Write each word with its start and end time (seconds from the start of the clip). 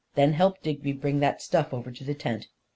Then 0.15 0.33
help 0.33 0.63
Digby 0.63 0.93
bring 0.93 1.19
that 1.19 1.43
stuff 1.43 1.75
over 1.75 1.91
to 1.91 2.03
the 2.03 2.15
tent. 2.15 2.47